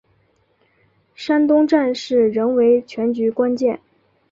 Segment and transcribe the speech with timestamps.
[1.13, 3.79] 山东战事仍为全局关键。